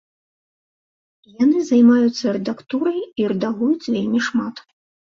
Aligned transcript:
Яны 1.43 1.59
займаюцца 1.69 2.25
рэдактурай, 2.39 2.99
і 3.23 3.31
рэдагуюць 3.31 3.89
вельмі 3.95 4.19
шмат. 4.33 4.69